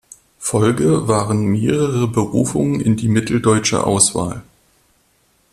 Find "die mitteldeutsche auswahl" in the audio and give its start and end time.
2.97-4.41